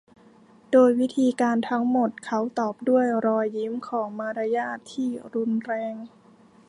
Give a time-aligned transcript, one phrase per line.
[0.71, 5.95] โดยวิธีการทั้งหมดเขาตอบด้วยรอยยิ้มของมารยาทที่รุนแรง